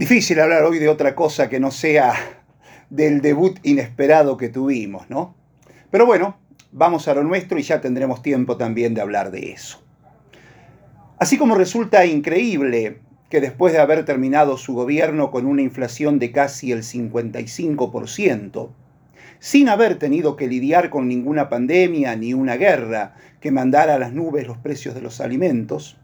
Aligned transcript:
Difícil 0.00 0.40
hablar 0.40 0.62
hoy 0.62 0.78
de 0.78 0.88
otra 0.88 1.14
cosa 1.14 1.50
que 1.50 1.60
no 1.60 1.70
sea 1.70 2.14
del 2.88 3.20
debut 3.20 3.58
inesperado 3.64 4.38
que 4.38 4.48
tuvimos, 4.48 5.10
¿no? 5.10 5.34
Pero 5.90 6.06
bueno, 6.06 6.38
vamos 6.72 7.06
a 7.06 7.12
lo 7.12 7.22
nuestro 7.22 7.58
y 7.58 7.62
ya 7.62 7.82
tendremos 7.82 8.22
tiempo 8.22 8.56
también 8.56 8.94
de 8.94 9.02
hablar 9.02 9.30
de 9.30 9.52
eso. 9.52 9.82
Así 11.18 11.36
como 11.36 11.54
resulta 11.54 12.06
increíble 12.06 13.00
que 13.28 13.42
después 13.42 13.74
de 13.74 13.80
haber 13.80 14.06
terminado 14.06 14.56
su 14.56 14.72
gobierno 14.72 15.30
con 15.30 15.44
una 15.44 15.60
inflación 15.60 16.18
de 16.18 16.32
casi 16.32 16.72
el 16.72 16.82
55%, 16.82 18.70
sin 19.38 19.68
haber 19.68 19.98
tenido 19.98 20.34
que 20.34 20.48
lidiar 20.48 20.88
con 20.88 21.08
ninguna 21.08 21.50
pandemia 21.50 22.16
ni 22.16 22.32
una 22.32 22.56
guerra 22.56 23.16
que 23.42 23.50
mandara 23.50 23.96
a 23.96 23.98
las 23.98 24.14
nubes 24.14 24.46
los 24.46 24.56
precios 24.56 24.94
de 24.94 25.02
los 25.02 25.20
alimentos, 25.20 25.99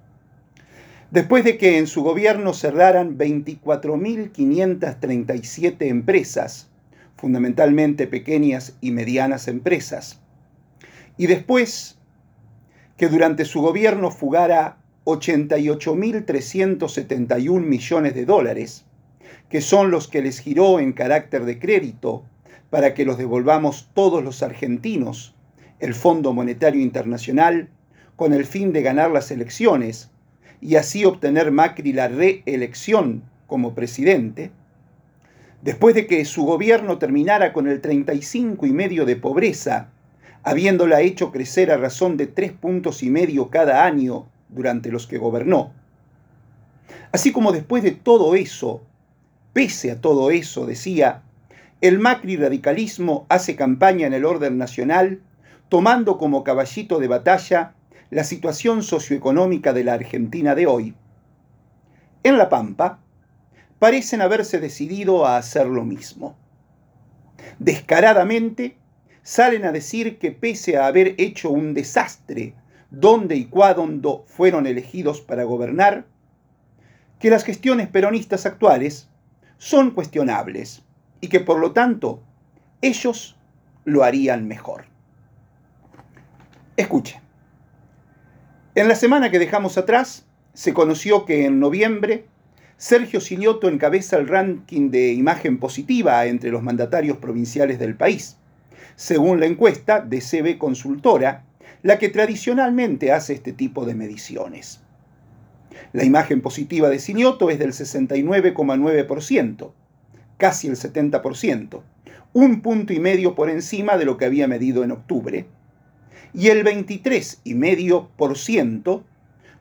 después 1.11 1.45
de 1.45 1.59
que 1.59 1.79
en 1.79 1.87
su 1.87 2.03
gobierno 2.03 2.53
cerraran 2.53 3.17
24.537 3.17 5.87
empresas, 5.87 6.69
fundamentalmente 7.17 8.07
pequeñas 8.07 8.77
y 8.81 8.91
medianas 8.91 9.49
empresas, 9.49 10.21
y 11.17 11.27
después 11.27 11.97
que 12.97 13.09
durante 13.09 13.45
su 13.45 13.61
gobierno 13.61 14.11
fugara 14.11 14.79
88.371 15.05 17.61
millones 17.61 18.15
de 18.15 18.25
dólares, 18.25 18.85
que 19.49 19.61
son 19.61 19.91
los 19.91 20.09
que 20.09 20.23
les 20.23 20.39
giró 20.41 20.81
en 20.81 20.93
carácter 20.93 21.45
de 21.45 21.59
crédito 21.59 22.25
para 22.71 22.95
que 22.95 23.05
los 23.05 23.19
devolvamos 23.19 23.91
todos 23.95 24.25
los 24.25 24.43
argentinos, 24.43 25.35
el 25.79 25.95
Fondo 25.95 26.33
Monetario 26.33 26.81
Internacional, 26.81 27.69
con 28.17 28.33
el 28.33 28.47
fin 28.47 28.73
de 28.73 28.81
ganar 28.83 29.11
las 29.11 29.31
elecciones 29.31 30.11
y 30.61 30.77
así 30.77 31.05
obtener 31.05 31.51
Macri 31.51 31.93
la 31.93 32.09
reelección 32.09 33.23
como 33.47 33.75
presidente, 33.75 34.51
después 35.63 35.95
de 35.95 36.07
que 36.07 36.25
su 36.25 36.45
gobierno 36.45 36.99
terminara 36.99 37.53
con 37.53 37.69
el 37.69 37.81
35 37.81 38.67
y 38.67 38.73
medio 38.73 39.05
de 39.05 39.17
pobreza, 39.17 39.91
habiéndola 40.43 41.01
hecho 41.01 41.33
crecer 41.33 41.71
a 41.71 41.77
razón 41.77 42.17
de 42.17 42.27
tres 42.27 42.53
puntos 42.53 43.03
y 43.03 43.11
medio 43.11 43.51
cada 43.51 43.85
año 43.85 44.27
durante 44.49 44.91
los 44.91 45.07
que 45.07 45.19
gobernó. 45.19 45.73
Así 47.13 47.33
como 47.33 47.53
después 47.53 47.83
de 47.83 47.93
todo 47.93 48.35
eso, 48.35 48.83
pese 49.53 49.91
a 49.91 50.01
todo 50.01 50.31
eso, 50.31 50.67
decía, 50.67 51.23
el 51.81 51.99
Macri 51.99 52.37
radicalismo 52.37 53.27
hace 53.29 53.57
campaña 53.57 54.07
en 54.07 54.15
el 54.15 54.25
orden 54.25 54.59
nacional, 54.59 55.21
tomando 55.69 56.17
como 56.17 56.45
caballito 56.45 56.99
de 56.99 57.09
batalla 57.09 57.75
la 58.11 58.25
situación 58.25 58.83
socioeconómica 58.83 59.73
de 59.73 59.85
la 59.85 59.95
Argentina 59.95 60.55
de 60.55 60.67
hoy. 60.67 60.95
En 62.23 62.39
La 62.39 62.49
Pampa, 62.49 63.01
parecen 63.79 64.21
haberse 64.21 64.61
decidido 64.61 65.27
a 65.27 65.37
hacer 65.37 65.67
lo 65.67 65.85
mismo. 65.85 66.37
Descaradamente, 67.59 68.77
salen 69.23 69.65
a 69.65 69.73
decir 69.73 70.19
que 70.19 70.31
pese 70.31 70.77
a 70.77 70.87
haber 70.87 71.15
hecho 71.19 71.51
un 71.51 71.75
desastre 71.75 72.55
donde 72.91 73.37
y 73.37 73.47
cuándo 73.47 74.25
fueron 74.29 74.67
elegidos 74.67 75.21
para 75.21 75.45
gobernar, 75.45 76.07
que 77.19 77.31
las 77.31 77.45
gestiones 77.45 77.89
peronistas 77.89 78.47
actuales 78.47 79.09
son 79.59 79.91
cuestionables 79.91 80.83
y 81.21 81.29
que 81.29 81.41
por 81.41 81.59
lo 81.59 81.73
tanto 81.73 82.23
ellos 82.83 83.37
lo 83.85 84.05
harían 84.05 84.47
mejor. 84.47 84.85
Escuche. 86.77 87.26
En 88.77 88.87
la 88.89 88.95
semana 88.95 89.31
que 89.31 89.39
dejamos 89.39 89.79
atrás, 89.79 90.27
se 90.53 90.75
conoció 90.75 91.25
que 91.25 91.47
en 91.47 91.61
noviembre 91.61 92.27
Sergio 92.77 93.23
Silioto 93.23 93.71
encabeza 93.71 94.19
el 94.19 94.29
ranking 94.29 94.91
de 94.91 95.15
imagen 95.15 95.59
positiva 95.59 96.27
entre 96.27 96.51
los 96.51 96.63
mandatarios 96.63 97.17
provinciales 97.17 97.79
del 97.79 97.97
país, 97.97 98.37
según 98.95 99.41
la 99.41 99.47
encuesta 99.47 100.03
de 100.03 100.21
CB 100.21 100.59
Consultora, 100.59 101.47
la 101.83 101.99
que 101.99 102.11
tradicionalmente 102.11 103.13
hace 103.13 103.33
este 103.33 103.55
tipo 103.55 103.87
de 103.87 103.95
mediciones. 103.95 104.83
La 105.95 106.05
imagen 106.05 106.43
positiva 106.43 106.91
de 106.91 106.99
Silioto 106.99 107.49
es 107.49 107.59
del 107.59 107.73
69,9%, 107.73 109.73
casi 110.37 110.69
el 110.69 110.77
70%, 110.77 111.81
un 112.35 112.61
punto 112.61 112.93
y 112.93 113.01
medio 113.01 113.35
por 113.35 113.49
encima 113.49 113.97
de 113.97 114.05
lo 114.05 114.19
que 114.19 114.27
había 114.27 114.47
medido 114.47 114.85
en 114.85 114.91
octubre, 114.91 115.47
y 116.37 116.49
el 116.49 116.65
23,5% 116.65 119.03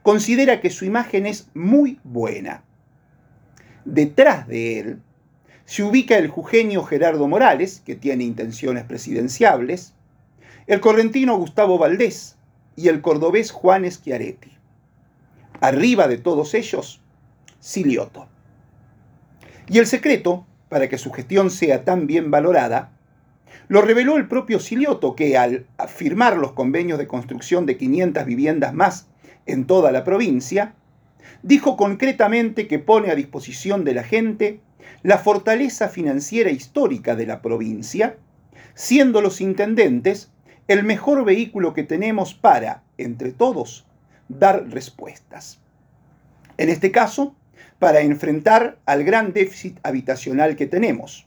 considera 0.04 0.60
que 0.60 0.70
su 0.70 0.84
imagen 0.84 1.26
es 1.26 1.48
muy 1.54 2.02
buena. 2.04 2.66
Detrás 3.86 4.46
de 4.50 4.80
él 4.80 5.02
se 5.64 5.84
ubica 5.84 6.18
el 6.18 6.28
jujeño 6.28 6.84
Gerardo 6.84 7.30
Morales, 7.30 7.82
que 7.86 7.96
tiene 7.96 8.26
intenciones 8.26 8.84
presidenciables, 8.84 9.94
el 10.68 10.82
correntino 10.82 11.38
Gustavo 11.38 11.78
Valdés 11.78 12.36
y 12.76 12.90
el 12.90 13.02
cordobés 13.02 13.52
Juan 13.52 13.90
Schiaretti. 13.90 14.52
Arriba 15.62 16.10
de 16.10 16.18
todos 16.18 16.54
ellos, 16.54 17.00
Silioto. 17.62 18.28
Y 19.70 19.80
el 19.80 19.88
secreto, 19.88 20.46
para 20.68 20.90
que 20.90 20.98
su 20.98 21.14
gestión 21.14 21.52
sea 21.52 21.86
tan 21.86 22.06
bien 22.06 22.32
valorada, 22.32 22.92
lo 23.68 23.82
reveló 23.82 24.18
el 24.18 24.28
propio 24.28 24.60
Silioto, 24.60 25.16
que 25.16 25.38
al 25.38 25.66
firmar 25.88 26.38
los 26.38 26.54
convenios 26.54 27.00
de 27.00 27.08
construcción 27.08 27.66
de 27.66 27.78
500 27.78 28.26
viviendas 28.26 28.74
más 28.74 29.08
en 29.46 29.66
toda 29.66 29.92
la 29.92 30.04
provincia, 30.04 30.76
dijo 31.44 31.78
concretamente 31.78 32.68
que 32.68 32.80
pone 32.80 33.12
a 33.12 33.16
disposición 33.16 33.84
de 33.84 33.94
la 33.94 34.04
gente 34.04 34.60
la 35.04 35.18
fortaleza 35.18 35.90
financiera 35.90 36.50
histórica 36.50 37.16
de 37.16 37.28
la 37.28 37.42
provincia, 37.42 38.18
siendo 38.74 39.22
los 39.22 39.42
intendentes 39.42 40.32
el 40.68 40.84
mejor 40.84 41.24
vehículo 41.26 41.74
que 41.74 41.84
tenemos 41.84 42.34
para, 42.34 42.84
entre 42.98 43.32
todos, 43.32 43.86
dar 44.28 44.68
respuestas. 44.70 45.60
En 46.58 46.70
este 46.70 46.92
caso, 46.92 47.36
para 47.78 48.02
enfrentar 48.02 48.80
al 48.86 49.04
gran 49.04 49.34
déficit 49.34 49.78
habitacional 49.84 50.56
que 50.56 50.66
tenemos, 50.66 51.25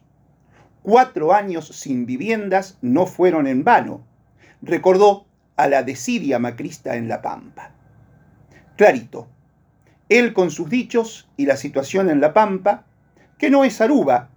Cuatro 0.91 1.35
años 1.35 1.69
sin 1.69 2.07
viviendas 2.07 2.79
no 2.81 3.05
fueron 3.05 3.47
en 3.47 3.63
vano, 3.63 4.07
recordó 4.63 5.27
a 5.55 5.69
la 5.69 5.83
desidia 5.83 6.39
macrista 6.39 6.97
en 6.97 7.09
La 7.09 7.21
Pampa. 7.21 7.73
Clarito, 8.75 9.29
él 10.09 10.33
con 10.33 10.51
sus 10.51 10.71
dichos 10.71 11.29
y 11.37 11.45
la 11.45 11.59
situación 11.59 12.09
en 12.09 12.23
La 12.23 12.33
Pampa, 12.33 12.87
que 13.37 13.51
no 13.51 13.65
es 13.65 13.83
Aruba, 13.83 14.31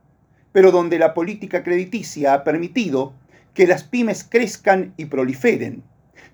pero 0.51 0.73
donde 0.73 0.99
la 0.99 1.13
política 1.13 1.63
crediticia 1.63 2.33
ha 2.33 2.43
permitido 2.43 3.13
que 3.53 3.65
las 3.65 3.85
pymes 3.85 4.25
crezcan 4.25 4.93
y 4.97 5.05
proliferen, 5.05 5.83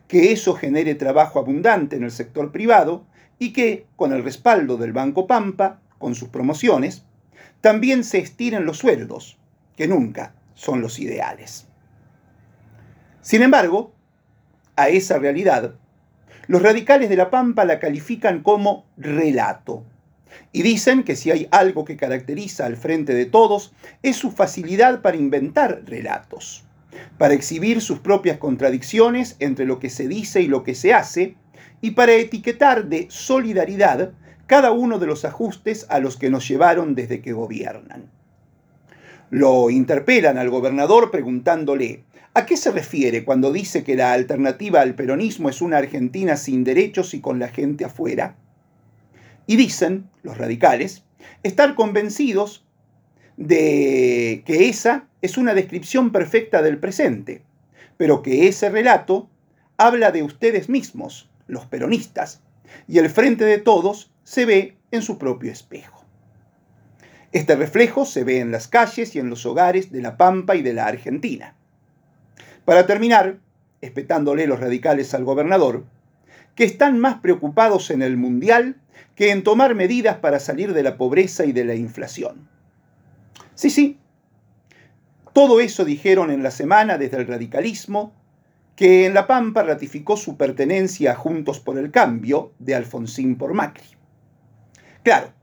que 0.07 0.31
eso 0.31 0.55
genere 0.55 0.95
trabajo 0.95 1.37
abundante 1.37 1.95
en 1.95 2.03
el 2.03 2.09
sector 2.09 2.51
privado 2.51 3.05
y 3.37 3.53
que, 3.53 3.85
con 3.95 4.13
el 4.13 4.23
respaldo 4.23 4.77
del 4.77 4.93
Banco 4.93 5.27
Pampa, 5.27 5.79
con 5.99 6.15
sus 6.15 6.29
promociones, 6.29 7.05
también 7.61 8.03
se 8.03 8.17
estiren 8.17 8.65
los 8.65 8.79
sueldos, 8.79 9.37
que 9.77 9.87
nunca 9.87 10.33
son 10.55 10.81
los 10.81 10.99
ideales. 10.99 11.67
Sin 13.21 13.41
embargo, 13.43 13.93
a 14.75 14.89
esa 14.89 15.19
realidad, 15.19 15.75
los 16.47 16.61
radicales 16.61 17.09
de 17.09 17.15
La 17.15 17.29
Pampa 17.29 17.63
la 17.63 17.79
califican 17.79 18.41
como 18.41 18.85
relato 18.97 19.83
y 20.51 20.63
dicen 20.63 21.03
que 21.03 21.15
si 21.15 21.31
hay 21.31 21.47
algo 21.51 21.85
que 21.85 21.97
caracteriza 21.97 22.65
al 22.65 22.77
frente 22.77 23.13
de 23.13 23.25
todos 23.25 23.73
es 24.01 24.15
su 24.15 24.31
facilidad 24.31 25.01
para 25.01 25.17
inventar 25.17 25.83
relatos, 25.85 26.63
para 27.17 27.33
exhibir 27.33 27.81
sus 27.81 27.99
propias 27.99 28.37
contradicciones 28.37 29.35
entre 29.39 29.65
lo 29.65 29.79
que 29.79 29.89
se 29.89 30.07
dice 30.07 30.41
y 30.41 30.47
lo 30.47 30.63
que 30.63 30.75
se 30.75 30.93
hace, 30.93 31.35
y 31.81 31.91
para 31.91 32.13
etiquetar 32.13 32.85
de 32.85 33.07
solidaridad 33.09 34.11
cada 34.47 34.71
uno 34.71 34.97
de 34.97 35.05
los 35.05 35.25
ajustes 35.25 35.85
a 35.89 35.99
los 35.99 36.17
que 36.17 36.29
nos 36.29 36.47
llevaron 36.47 36.95
desde 36.95 37.21
que 37.21 37.33
gobiernan. 37.33 38.09
Lo 39.29 39.69
interpelan 39.69 40.37
al 40.37 40.49
gobernador 40.49 41.11
preguntándole, 41.11 42.03
¿a 42.33 42.45
qué 42.45 42.55
se 42.55 42.71
refiere 42.71 43.25
cuando 43.25 43.51
dice 43.51 43.83
que 43.83 43.95
la 43.95 44.13
alternativa 44.13 44.79
al 44.79 44.95
peronismo 44.95 45.49
es 45.49 45.61
una 45.61 45.77
Argentina 45.77 46.37
sin 46.37 46.63
derechos 46.63 47.13
y 47.13 47.19
con 47.19 47.37
la 47.37 47.49
gente 47.49 47.83
afuera? 47.83 48.37
Y 49.45 49.57
dicen, 49.57 50.09
los 50.23 50.37
radicales, 50.37 51.03
estar 51.43 51.75
convencidos 51.75 52.65
de 53.35 54.43
que 54.45 54.69
esa 54.69 55.07
es 55.21 55.37
una 55.37 55.53
descripción 55.53 56.11
perfecta 56.11 56.61
del 56.61 56.79
presente, 56.79 57.43
pero 57.97 58.21
que 58.21 58.47
ese 58.47 58.69
relato 58.69 59.29
habla 59.77 60.11
de 60.11 60.23
ustedes 60.23 60.69
mismos, 60.69 61.29
los 61.47 61.65
peronistas, 61.65 62.41
y 62.87 62.99
el 62.99 63.09
frente 63.09 63.43
de 63.43 63.57
todos 63.57 64.11
se 64.23 64.45
ve 64.45 64.77
en 64.91 65.01
su 65.01 65.17
propio 65.17 65.51
espejo. 65.51 65.96
Este 67.37 67.55
reflejo 67.55 68.07
se 68.07 68.23
ve 68.23 68.39
en 68.39 68.49
las 68.49 68.67
calles 68.67 69.15
y 69.15 69.19
en 69.19 69.29
los 69.29 69.45
hogares 69.45 69.91
de 69.91 70.01
La 70.01 70.17
Pampa 70.17 70.55
y 70.55 70.63
de 70.63 70.73
la 70.73 70.87
Argentina. 70.87 71.53
Para 72.65 72.87
terminar, 72.87 73.37
espetándole 73.79 74.47
los 74.47 74.59
radicales 74.59 75.13
al 75.13 75.23
gobernador, 75.23 75.85
que 76.55 76.63
están 76.63 76.97
más 76.97 77.19
preocupados 77.19 77.91
en 77.91 78.01
el 78.01 78.17
mundial 78.17 78.77
que 79.13 79.29
en 79.29 79.43
tomar 79.43 79.75
medidas 79.75 80.17
para 80.17 80.39
salir 80.39 80.73
de 80.73 80.81
la 80.81 80.97
pobreza 80.97 81.45
y 81.45 81.51
de 81.51 81.63
la 81.63 81.75
inflación. 81.75 82.49
Sí, 83.53 83.69
sí, 83.69 83.99
todo 85.31 85.59
eso 85.59 85.85
dijeron 85.85 86.31
en 86.31 86.41
la 86.41 86.49
semana 86.49 86.97
desde 86.97 87.17
el 87.17 87.27
radicalismo, 87.27 88.15
que 88.75 89.05
en 89.05 89.13
La 89.13 89.27
Pampa 89.27 89.61
ratificó 89.61 90.17
su 90.17 90.37
pertenencia 90.37 91.11
a 91.11 91.15
Juntos 91.15 91.59
por 91.59 91.77
el 91.77 91.91
Cambio 91.91 92.53
de 92.57 92.73
Alfonsín 92.73 93.37
por 93.37 93.53
Macri. 93.53 93.85
Claro, 95.03 95.36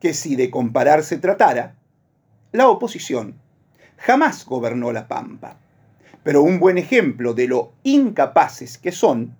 que 0.00 0.14
si 0.14 0.36
de 0.36 0.50
comparar 0.50 1.02
se 1.02 1.18
tratara, 1.18 1.74
la 2.52 2.68
oposición 2.68 3.34
jamás 3.98 4.44
gobernó 4.44 4.92
La 4.92 5.08
Pampa, 5.08 5.58
pero 6.22 6.42
un 6.42 6.58
buen 6.58 6.78
ejemplo 6.78 7.34
de 7.34 7.48
lo 7.48 7.72
incapaces 7.82 8.78
que 8.78 8.92
son 8.92 9.36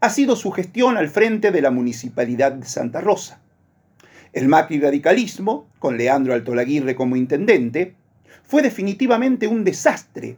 ha 0.00 0.10
sido 0.10 0.36
su 0.36 0.50
gestión 0.50 0.96
al 0.96 1.08
frente 1.08 1.50
de 1.50 1.62
la 1.62 1.70
Municipalidad 1.70 2.52
de 2.52 2.66
Santa 2.66 3.00
Rosa. 3.00 3.40
El 4.32 4.48
Macri 4.48 4.80
radicalismo, 4.80 5.68
con 5.78 5.96
Leandro 5.96 6.34
Altolaguirre 6.34 6.94
como 6.94 7.16
intendente, 7.16 7.94
fue 8.42 8.62
definitivamente 8.62 9.46
un 9.46 9.64
desastre 9.64 10.36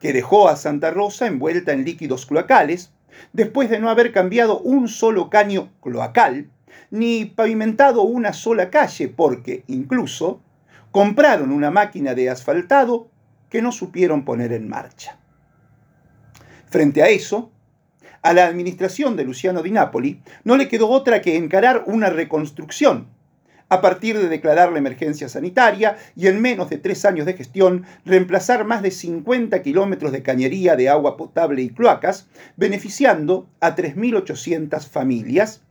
que 0.00 0.12
dejó 0.12 0.48
a 0.48 0.56
Santa 0.56 0.90
Rosa 0.90 1.26
envuelta 1.26 1.72
en 1.72 1.84
líquidos 1.84 2.26
cloacales, 2.26 2.92
después 3.32 3.70
de 3.70 3.78
no 3.78 3.88
haber 3.88 4.12
cambiado 4.12 4.60
un 4.60 4.88
solo 4.88 5.30
caño 5.30 5.70
cloacal, 5.80 6.50
ni 6.90 7.24
pavimentado 7.24 8.02
una 8.02 8.32
sola 8.32 8.70
calle, 8.70 9.08
porque 9.08 9.64
incluso 9.66 10.40
compraron 10.90 11.52
una 11.52 11.70
máquina 11.70 12.14
de 12.14 12.30
asfaltado 12.30 13.08
que 13.50 13.62
no 13.62 13.72
supieron 13.72 14.24
poner 14.24 14.52
en 14.52 14.68
marcha. 14.68 15.18
Frente 16.68 17.02
a 17.02 17.08
eso, 17.08 17.50
a 18.22 18.32
la 18.32 18.46
administración 18.46 19.16
de 19.16 19.24
Luciano 19.24 19.62
Di 19.62 19.70
Napoli 19.70 20.20
no 20.44 20.56
le 20.56 20.68
quedó 20.68 20.88
otra 20.88 21.20
que 21.22 21.36
encarar 21.36 21.84
una 21.86 22.10
reconstrucción 22.10 23.08
a 23.68 23.80
partir 23.80 24.18
de 24.18 24.28
declarar 24.28 24.72
la 24.72 24.78
emergencia 24.78 25.28
sanitaria 25.28 25.96
y 26.14 26.28
en 26.28 26.40
menos 26.40 26.70
de 26.70 26.78
tres 26.78 27.04
años 27.04 27.26
de 27.26 27.34
gestión 27.34 27.84
reemplazar 28.04 28.64
más 28.64 28.82
de 28.82 28.90
50 28.90 29.62
kilómetros 29.62 30.12
de 30.12 30.22
cañería 30.22 30.76
de 30.76 30.88
agua 30.88 31.16
potable 31.16 31.62
y 31.62 31.70
cloacas, 31.70 32.28
beneficiando 32.56 33.48
a 33.60 33.74
3.800 33.74 34.88
familias, 34.88 35.62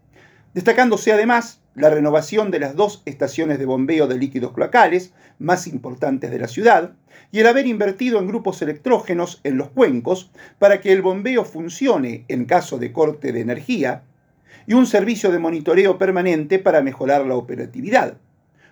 destacándose 0.56 1.12
además 1.12 1.60
la 1.76 1.90
renovación 1.90 2.50
de 2.50 2.60
las 2.60 2.78
dos 2.78 3.04
estaciones 3.04 3.60
de 3.60 3.66
bombeo 3.66 4.08
de 4.08 4.18
líquidos 4.18 4.54
cloacales 4.54 5.14
más 5.38 5.68
importantes 5.68 6.32
de 6.32 6.40
la 6.40 6.48
ciudad 6.48 6.94
y 7.34 7.42
el 7.42 7.48
haber 7.48 7.68
invertido 7.68 8.20
en 8.20 8.28
grupos 8.28 8.62
electrógenos 8.62 9.42
en 9.44 9.58
los 9.58 9.68
cuencos 9.68 10.32
para 10.58 10.80
que 10.80 10.94
el 10.94 11.02
bombeo 11.02 11.44
funcione 11.44 12.24
en 12.30 12.46
caso 12.46 12.80
de 12.80 12.94
corte 12.94 13.34
de 13.34 13.42
energía 13.42 14.04
y 14.66 14.74
un 14.76 14.88
servicio 14.88 15.30
de 15.30 15.40
monitoreo 15.40 15.98
permanente 15.98 16.58
para 16.58 16.82
mejorar 16.82 17.26
la 17.26 17.36
operatividad, 17.36 18.16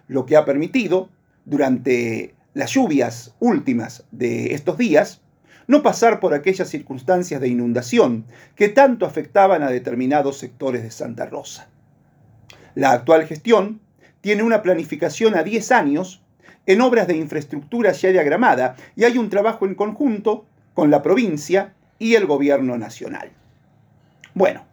lo 0.08 0.26
que 0.26 0.38
ha 0.38 0.46
permitido, 0.46 1.10
durante 1.44 2.34
las 2.54 2.72
lluvias 2.72 3.36
últimas 3.42 4.06
de 4.12 4.54
estos 4.54 4.78
días, 4.78 5.22
no 5.68 5.84
pasar 5.84 6.22
por 6.22 6.34
aquellas 6.34 6.70
circunstancias 6.70 7.42
de 7.42 7.50
inundación 7.50 8.24
que 8.56 8.70
tanto 8.70 9.06
afectaban 9.06 9.64
a 9.64 9.70
determinados 9.70 10.38
sectores 10.38 10.82
de 10.84 10.92
Santa 10.92 11.26
Rosa. 11.26 11.73
La 12.76 12.92
actual 12.92 13.26
gestión 13.26 13.82
tiene 14.22 14.44
una 14.44 14.62
planificación 14.62 15.36
a 15.36 15.44
10 15.44 15.72
años 15.72 16.24
en 16.66 16.82
obras 16.82 17.08
de 17.08 17.16
infraestructura 17.18 17.92
ya 17.92 18.10
diagramada 18.10 18.76
y 18.96 19.04
hay 19.04 19.18
un 19.18 19.30
trabajo 19.30 19.66
en 19.66 19.76
conjunto 19.76 20.46
con 20.74 20.90
la 20.90 21.02
provincia 21.02 21.74
y 22.00 22.16
el 22.16 22.26
gobierno 22.26 22.78
nacional. 22.78 23.32
Bueno, 24.34 24.66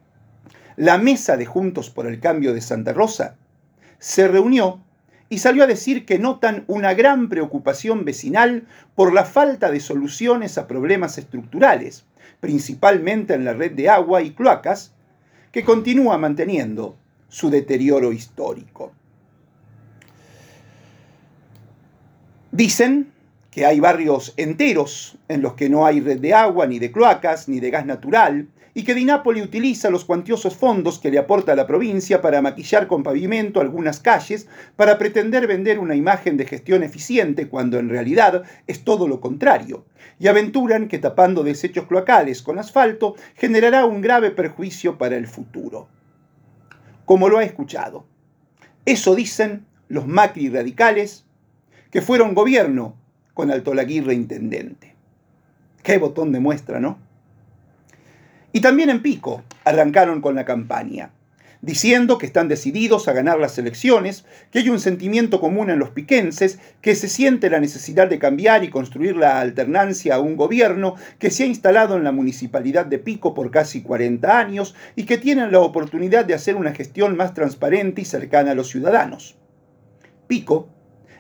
la 0.77 0.99
mesa 0.99 1.37
de 1.37 1.47
Juntos 1.47 1.91
por 1.91 2.07
el 2.07 2.21
Cambio 2.21 2.55
de 2.55 2.61
Santa 2.61 2.93
Rosa 2.93 3.37
se 3.99 4.29
reunió 4.29 4.81
y 5.29 5.39
salió 5.39 5.63
a 5.63 5.67
decir 5.67 6.07
que 6.07 6.19
notan 6.19 6.65
una 6.67 6.95
gran 6.95 7.29
preocupación 7.29 8.05
vecinal 8.05 8.67
por 8.95 9.13
la 9.13 9.25
falta 9.25 9.71
de 9.71 9.81
soluciones 9.81 10.59
a 10.59 10.67
problemas 10.67 11.19
estructurales, 11.19 12.05
principalmente 12.41 13.35
en 13.35 13.45
la 13.45 13.53
red 13.53 13.73
de 13.73 13.91
agua 13.91 14.23
y 14.23 14.31
cloacas, 14.31 14.93
que 15.53 15.65
continúa 15.65 16.17
manteniendo 16.19 16.97
su 17.31 17.49
deterioro 17.49 18.13
histórico. 18.13 18.93
Dicen 22.53 23.13
que 23.51 23.65
hay 23.65 23.81
barrios 23.81 24.35
enteros 24.37 25.17
en 25.29 25.41
los 25.41 25.55
que 25.55 25.71
no 25.71 25.87
hay 25.87 26.01
red 26.01 26.21
de 26.21 26.35
agua, 26.35 26.67
ni 26.67 26.79
de 26.79 26.93
cloacas, 26.93 27.49
ni 27.49 27.61
de 27.61 27.71
gas 27.71 27.87
natural, 27.87 28.49
y 28.75 28.85
que 28.85 28.95
Di 28.95 29.05
Napoli 29.05 29.43
utiliza 29.43 29.91
los 29.91 30.05
cuantiosos 30.05 30.57
fondos 30.57 30.99
que 30.99 31.11
le 31.11 31.19
aporta 31.19 31.57
la 31.57 31.67
provincia 31.67 32.21
para 32.21 32.43
maquillar 32.43 32.87
con 32.87 33.03
pavimento 33.03 33.61
algunas 33.61 34.01
calles, 34.01 34.49
para 34.77 34.99
pretender 34.99 35.47
vender 35.47 35.79
una 35.79 35.95
imagen 35.95 36.37
de 36.37 36.47
gestión 36.47 36.83
eficiente 36.83 37.49
cuando 37.49 37.79
en 37.79 37.89
realidad 37.89 38.45
es 38.67 38.85
todo 38.85 39.09
lo 39.09 39.21
contrario, 39.21 39.85
y 40.19 40.29
aventuran 40.29 40.89
que 40.89 40.99
tapando 40.99 41.43
desechos 41.43 41.87
cloacales 41.87 42.43
con 42.43 42.59
asfalto 42.59 43.15
generará 43.37 43.85
un 43.87 44.01
grave 44.01 44.31
perjuicio 44.31 44.99
para 44.99 45.17
el 45.17 45.27
futuro. 45.27 45.89
Como 47.11 47.29
lo 47.29 47.39
ha 47.39 47.43
escuchado. 47.43 48.05
Eso 48.85 49.17
dicen 49.17 49.67
los 49.89 50.07
Macri 50.07 50.49
radicales 50.49 51.25
que 51.91 52.03
fueron 52.03 52.35
gobierno 52.35 52.95
con 53.35 53.51
Altolaguirre 53.51 54.15
intendente. 54.15 54.95
Qué 55.83 55.99
botón 55.99 56.31
de 56.31 56.39
muestra, 56.39 56.79
¿no? 56.79 56.99
Y 58.53 58.61
también 58.61 58.91
en 58.91 59.03
Pico 59.03 59.43
arrancaron 59.65 60.21
con 60.21 60.37
la 60.37 60.45
campaña, 60.45 61.11
diciendo 61.63 62.17
que 62.19 62.27
están 62.27 62.49
decididos 62.49 63.07
a 63.09 63.13
ganar 63.13 63.39
las 63.39 63.59
elecciones, 63.59 64.25
que 64.51 64.61
hay 64.61 64.71
un 64.71 64.81
sentimiento 64.81 65.41
común 65.41 65.71
en 65.71 65.79
los 65.79 65.91
piquenses, 65.91 66.59
que 66.81 66.95
se 66.95 67.09
siente 67.09 67.51
la 67.51 67.61
necesidad 67.61 68.09
de 68.09 68.19
cambiar 68.19 68.65
y 68.65 68.71
construir 68.71 69.17
la 69.17 69.41
alternancia 69.41 70.15
a 70.15 70.21
un 70.21 70.37
gobierno 70.37 70.95
que 71.19 71.31
se 71.31 71.45
ha 71.45 71.47
instalado 71.47 71.97
en 71.97 72.05
la 72.05 72.13
municipalidad 72.13 72.87
de 72.87 72.99
Pico 72.99 73.35
por 73.35 73.51
casi 73.51 73.83
40 73.83 74.39
años 74.39 74.75
y 74.97 75.05
que 75.05 75.19
tienen 75.19 75.53
la 75.53 75.61
oportunidad 75.61 76.25
de 76.25 76.35
hacer 76.35 76.57
una 76.57 76.73
gestión 76.73 77.17
más 77.17 77.35
transparente 77.35 78.03
y 78.03 78.05
cercana 78.05 78.53
a 78.53 78.55
los 78.55 78.69
ciudadanos. 78.69 79.37
Pico 80.27 80.69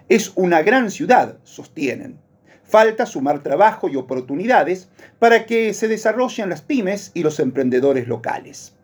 es 0.08 0.32
una 0.37 0.62
gran 0.62 0.90
ciudad, 0.90 1.38
sostienen. 1.44 2.19
Falta 2.64 3.04
sumar 3.04 3.42
trabajo 3.42 3.88
y 3.88 3.96
oportunidades 3.96 4.88
para 5.19 5.44
que 5.44 5.75
se 5.75 5.88
desarrollen 5.88 6.48
las 6.48 6.62
pymes 6.62 7.10
y 7.14 7.25
los 7.25 7.40
emprendedores 7.40 8.06
locales. 8.06 8.76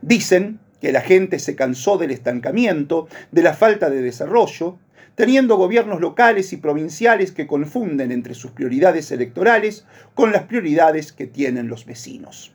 Dicen 0.00 0.58
que 0.80 0.92
la 0.92 1.00
gente 1.00 1.38
se 1.38 1.54
cansó 1.54 1.96
del 1.96 2.10
estancamiento, 2.10 3.08
de 3.30 3.42
la 3.42 3.54
falta 3.54 3.88
de 3.88 4.02
desarrollo, 4.02 4.78
teniendo 5.14 5.56
gobiernos 5.56 6.00
locales 6.00 6.52
y 6.52 6.56
provinciales 6.56 7.32
que 7.32 7.46
confunden 7.46 8.10
entre 8.12 8.34
sus 8.34 8.50
prioridades 8.50 9.12
electorales 9.12 9.86
con 10.14 10.32
las 10.32 10.44
prioridades 10.44 11.12
que 11.12 11.26
tienen 11.26 11.68
los 11.68 11.86
vecinos. 11.86 12.52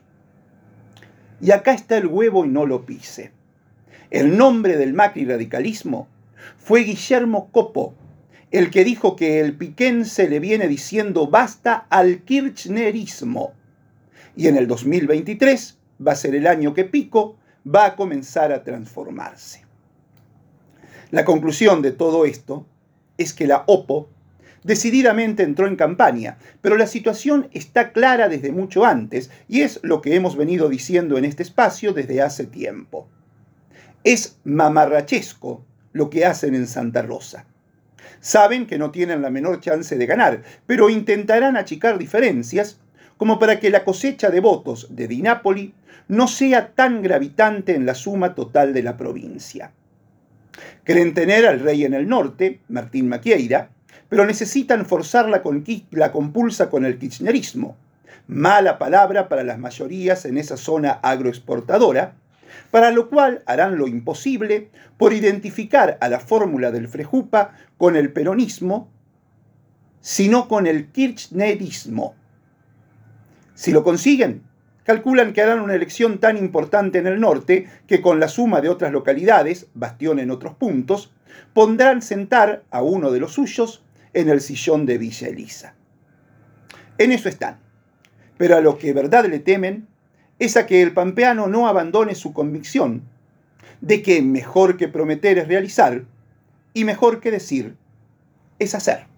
Y 1.40 1.52
acá 1.52 1.72
está 1.72 1.96
el 1.96 2.06
huevo 2.06 2.44
y 2.44 2.48
no 2.48 2.66
lo 2.66 2.84
pise. 2.84 3.32
El 4.10 4.36
nombre 4.36 4.76
del 4.76 4.92
Macri 4.92 5.24
radicalismo 5.24 6.08
fue 6.58 6.80
Guillermo 6.80 7.50
Copo, 7.52 7.94
el 8.50 8.70
que 8.70 8.84
dijo 8.84 9.16
que 9.16 9.40
el 9.40 9.56
piquense 9.56 10.28
le 10.28 10.40
viene 10.40 10.68
diciendo 10.68 11.28
basta 11.28 11.86
al 11.90 12.24
kirchnerismo. 12.24 13.52
Y 14.36 14.48
en 14.48 14.56
el 14.56 14.66
2023 14.66 15.77
va 16.06 16.12
a 16.12 16.16
ser 16.16 16.34
el 16.34 16.46
año 16.46 16.74
que 16.74 16.84
Pico 16.84 17.36
va 17.66 17.86
a 17.86 17.96
comenzar 17.96 18.52
a 18.52 18.64
transformarse. 18.64 19.64
La 21.10 21.24
conclusión 21.24 21.82
de 21.82 21.92
todo 21.92 22.24
esto 22.24 22.66
es 23.16 23.32
que 23.32 23.46
la 23.46 23.64
OPO 23.66 24.08
decididamente 24.62 25.42
entró 25.42 25.66
en 25.66 25.76
campaña, 25.76 26.38
pero 26.60 26.76
la 26.76 26.86
situación 26.86 27.48
está 27.52 27.92
clara 27.92 28.28
desde 28.28 28.52
mucho 28.52 28.84
antes 28.84 29.30
y 29.48 29.62
es 29.62 29.80
lo 29.82 30.02
que 30.02 30.14
hemos 30.14 30.36
venido 30.36 30.68
diciendo 30.68 31.16
en 31.16 31.24
este 31.24 31.42
espacio 31.42 31.92
desde 31.92 32.22
hace 32.22 32.44
tiempo. 32.44 33.08
Es 34.04 34.38
mamarrachesco 34.44 35.64
lo 35.92 36.10
que 36.10 36.24
hacen 36.26 36.54
en 36.54 36.66
Santa 36.66 37.02
Rosa. 37.02 37.46
Saben 38.20 38.66
que 38.66 38.78
no 38.78 38.90
tienen 38.90 39.22
la 39.22 39.30
menor 39.30 39.60
chance 39.60 39.96
de 39.96 40.06
ganar, 40.06 40.42
pero 40.66 40.90
intentarán 40.90 41.56
achicar 41.56 41.98
diferencias 41.98 42.80
como 43.18 43.38
para 43.38 43.60
que 43.60 43.68
la 43.68 43.84
cosecha 43.84 44.30
de 44.30 44.40
votos 44.40 44.86
de 44.90 45.06
Di 45.08 45.20
Napoli 45.20 45.74
no 46.08 46.26
sea 46.26 46.72
tan 46.72 47.02
gravitante 47.02 47.74
en 47.74 47.84
la 47.84 47.94
suma 47.94 48.34
total 48.34 48.72
de 48.72 48.82
la 48.82 48.96
provincia. 48.96 49.72
Creen 50.84 51.12
tener 51.12 51.46
al 51.46 51.60
rey 51.60 51.84
en 51.84 51.92
el 51.92 52.08
norte, 52.08 52.60
Martín 52.68 53.08
Maquieira, 53.08 53.70
pero 54.08 54.24
necesitan 54.24 54.86
forzar 54.86 55.28
la, 55.28 55.42
la 55.90 56.12
compulsa 56.12 56.70
con 56.70 56.86
el 56.86 56.98
kirchnerismo, 56.98 57.76
mala 58.26 58.78
palabra 58.78 59.28
para 59.28 59.44
las 59.44 59.58
mayorías 59.58 60.24
en 60.24 60.38
esa 60.38 60.56
zona 60.56 60.92
agroexportadora, 61.02 62.14
para 62.70 62.90
lo 62.90 63.10
cual 63.10 63.42
harán 63.46 63.76
lo 63.76 63.86
imposible 63.86 64.70
por 64.96 65.12
identificar 65.12 65.98
a 66.00 66.08
la 66.08 66.20
fórmula 66.20 66.70
del 66.70 66.88
Frejupa 66.88 67.52
con 67.76 67.96
el 67.96 68.12
peronismo, 68.12 68.88
sino 70.00 70.48
con 70.48 70.66
el 70.66 70.86
kirchnerismo. 70.86 72.14
Si 73.58 73.72
lo 73.72 73.82
consiguen, 73.82 74.42
calculan 74.84 75.32
que 75.32 75.42
harán 75.42 75.58
una 75.58 75.74
elección 75.74 76.18
tan 76.18 76.36
importante 76.36 76.98
en 76.98 77.08
el 77.08 77.18
norte 77.18 77.66
que 77.88 78.00
con 78.00 78.20
la 78.20 78.28
suma 78.28 78.60
de 78.60 78.68
otras 78.68 78.92
localidades, 78.92 79.66
bastión 79.74 80.20
en 80.20 80.30
otros 80.30 80.54
puntos, 80.54 81.12
pondrán 81.54 82.00
sentar 82.00 82.62
a 82.70 82.84
uno 82.84 83.10
de 83.10 83.18
los 83.18 83.32
suyos 83.32 83.82
en 84.14 84.28
el 84.28 84.40
sillón 84.42 84.86
de 84.86 84.98
Villa 84.98 85.26
Elisa. 85.26 85.74
En 86.98 87.10
eso 87.10 87.28
están. 87.28 87.58
Pero 88.36 88.56
a 88.56 88.60
lo 88.60 88.78
que 88.78 88.92
verdad 88.92 89.26
le 89.26 89.40
temen 89.40 89.88
es 90.38 90.56
a 90.56 90.64
que 90.64 90.80
el 90.80 90.94
pampeano 90.94 91.48
no 91.48 91.66
abandone 91.66 92.14
su 92.14 92.32
convicción 92.32 93.02
de 93.80 94.02
que 94.02 94.22
mejor 94.22 94.76
que 94.76 94.86
prometer 94.86 95.36
es 95.36 95.48
realizar 95.48 96.04
y 96.74 96.84
mejor 96.84 97.18
que 97.18 97.32
decir 97.32 97.74
es 98.60 98.76
hacer. 98.76 99.08